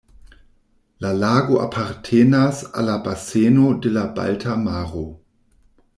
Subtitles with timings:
[1.05, 5.05] La lago apartenas al la baseno de la Balta Maro.